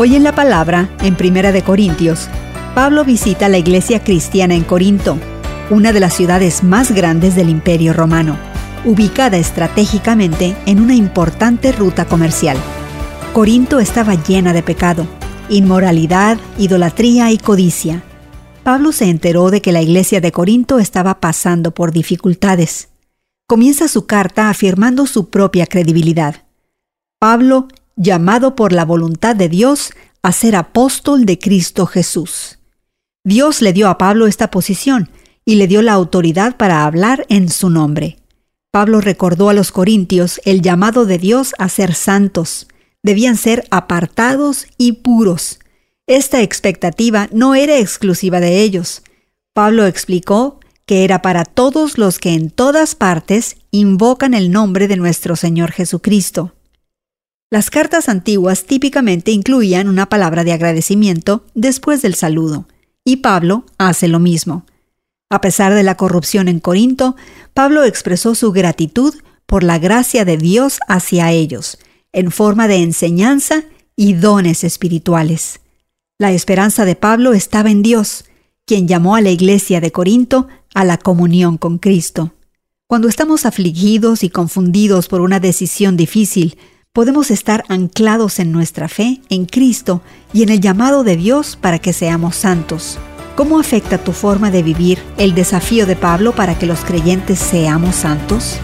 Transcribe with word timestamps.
Hoy 0.00 0.14
en 0.14 0.22
la 0.22 0.32
palabra, 0.32 0.88
en 1.02 1.16
Primera 1.16 1.50
de 1.50 1.62
Corintios, 1.62 2.28
Pablo 2.72 3.04
visita 3.04 3.48
la 3.48 3.58
iglesia 3.58 4.04
cristiana 4.04 4.54
en 4.54 4.62
Corinto, 4.62 5.18
una 5.70 5.92
de 5.92 5.98
las 5.98 6.14
ciudades 6.14 6.62
más 6.62 6.92
grandes 6.92 7.34
del 7.34 7.48
Imperio 7.48 7.92
Romano, 7.92 8.36
ubicada 8.84 9.38
estratégicamente 9.38 10.56
en 10.66 10.80
una 10.80 10.94
importante 10.94 11.72
ruta 11.72 12.04
comercial. 12.04 12.56
Corinto 13.32 13.80
estaba 13.80 14.14
llena 14.14 14.52
de 14.52 14.62
pecado, 14.62 15.04
inmoralidad, 15.48 16.38
idolatría 16.58 17.32
y 17.32 17.38
codicia. 17.38 18.04
Pablo 18.62 18.92
se 18.92 19.06
enteró 19.06 19.50
de 19.50 19.60
que 19.60 19.72
la 19.72 19.82
iglesia 19.82 20.20
de 20.20 20.30
Corinto 20.30 20.78
estaba 20.78 21.18
pasando 21.18 21.74
por 21.74 21.90
dificultades. 21.90 22.90
Comienza 23.48 23.88
su 23.88 24.06
carta 24.06 24.48
afirmando 24.48 25.06
su 25.06 25.28
propia 25.28 25.66
credibilidad. 25.66 26.36
Pablo 27.18 27.66
llamado 27.98 28.54
por 28.54 28.72
la 28.72 28.84
voluntad 28.84 29.34
de 29.36 29.48
Dios 29.48 29.92
a 30.22 30.32
ser 30.32 30.56
apóstol 30.56 31.26
de 31.26 31.38
Cristo 31.38 31.84
Jesús. 31.84 32.60
Dios 33.24 33.60
le 33.60 33.72
dio 33.72 33.88
a 33.88 33.98
Pablo 33.98 34.26
esta 34.26 34.50
posición 34.50 35.10
y 35.44 35.56
le 35.56 35.66
dio 35.66 35.82
la 35.82 35.92
autoridad 35.92 36.56
para 36.56 36.84
hablar 36.84 37.26
en 37.28 37.50
su 37.50 37.70
nombre. 37.70 38.16
Pablo 38.70 39.00
recordó 39.00 39.48
a 39.48 39.54
los 39.54 39.72
corintios 39.72 40.40
el 40.44 40.62
llamado 40.62 41.06
de 41.06 41.18
Dios 41.18 41.54
a 41.58 41.68
ser 41.68 41.94
santos. 41.94 42.68
Debían 43.02 43.36
ser 43.36 43.66
apartados 43.70 44.66
y 44.78 44.92
puros. 44.92 45.58
Esta 46.06 46.40
expectativa 46.40 47.28
no 47.32 47.54
era 47.54 47.78
exclusiva 47.78 48.40
de 48.40 48.62
ellos. 48.62 49.02
Pablo 49.54 49.86
explicó 49.86 50.60
que 50.86 51.04
era 51.04 51.20
para 51.20 51.44
todos 51.44 51.98
los 51.98 52.18
que 52.18 52.34
en 52.34 52.50
todas 52.50 52.94
partes 52.94 53.56
invocan 53.72 54.34
el 54.34 54.52
nombre 54.52 54.86
de 54.86 54.96
nuestro 54.96 55.34
Señor 55.34 55.72
Jesucristo. 55.72 56.54
Las 57.50 57.70
cartas 57.70 58.10
antiguas 58.10 58.64
típicamente 58.64 59.30
incluían 59.30 59.88
una 59.88 60.10
palabra 60.10 60.44
de 60.44 60.52
agradecimiento 60.52 61.46
después 61.54 62.02
del 62.02 62.14
saludo, 62.14 62.66
y 63.04 63.16
Pablo 63.16 63.64
hace 63.78 64.06
lo 64.06 64.18
mismo. 64.18 64.66
A 65.30 65.40
pesar 65.40 65.72
de 65.72 65.82
la 65.82 65.96
corrupción 65.96 66.48
en 66.48 66.60
Corinto, 66.60 67.16
Pablo 67.54 67.84
expresó 67.84 68.34
su 68.34 68.52
gratitud 68.52 69.14
por 69.46 69.62
la 69.62 69.78
gracia 69.78 70.26
de 70.26 70.36
Dios 70.36 70.78
hacia 70.88 71.32
ellos, 71.32 71.78
en 72.12 72.30
forma 72.30 72.68
de 72.68 72.82
enseñanza 72.82 73.64
y 73.96 74.12
dones 74.12 74.62
espirituales. 74.62 75.60
La 76.18 76.32
esperanza 76.32 76.84
de 76.84 76.96
Pablo 76.96 77.32
estaba 77.32 77.70
en 77.70 77.82
Dios, 77.82 78.26
quien 78.66 78.86
llamó 78.88 79.16
a 79.16 79.22
la 79.22 79.30
iglesia 79.30 79.80
de 79.80 79.90
Corinto 79.90 80.48
a 80.74 80.84
la 80.84 80.98
comunión 80.98 81.56
con 81.56 81.78
Cristo. 81.78 82.34
Cuando 82.86 83.08
estamos 83.08 83.46
afligidos 83.46 84.22
y 84.22 84.28
confundidos 84.28 85.08
por 85.08 85.22
una 85.22 85.40
decisión 85.40 85.96
difícil, 85.96 86.58
podemos 86.92 87.30
estar 87.30 87.64
anclados 87.68 88.38
en 88.38 88.52
nuestra 88.52 88.88
fe 88.88 89.20
en 89.28 89.46
Cristo 89.46 90.02
y 90.32 90.42
en 90.42 90.48
el 90.48 90.60
llamado 90.60 91.04
de 91.04 91.16
Dios 91.16 91.56
para 91.60 91.78
que 91.78 91.92
seamos 91.92 92.36
santos. 92.36 92.98
¿Cómo 93.36 93.60
afecta 93.60 93.98
tu 93.98 94.12
forma 94.12 94.50
de 94.50 94.62
vivir 94.62 94.98
el 95.16 95.34
desafío 95.34 95.86
de 95.86 95.94
Pablo 95.94 96.32
para 96.32 96.58
que 96.58 96.66
los 96.66 96.80
creyentes 96.80 97.38
seamos 97.38 97.94
santos? 97.94 98.56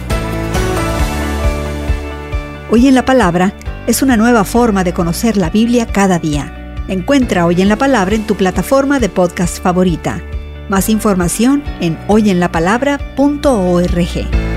Hoy 2.71 2.89
en 2.89 2.97
la 2.97 3.05
Palabra 3.05 3.55
es 3.87 4.03
una 4.03 4.17
nueva 4.17 4.45
forma 4.45 4.83
de 4.83 4.93
conocer 4.93 5.37
la 5.37 5.51
Biblia 5.51 5.87
cada 5.87 6.19
día. 6.19 6.75
Encuentra 6.89 7.47
Hoy 7.47 7.63
en 7.63 7.69
la 7.69 7.77
Palabra 7.77 8.17
en 8.17 8.27
tu 8.27 8.35
plataforma 8.35 8.99
de 8.99 9.09
podcast 9.09 9.63
favorita. 9.63 10.21
Más 10.69 10.89
información 10.89 11.63
en 11.81 11.97
hoyenlapalabra.org. 12.09 14.54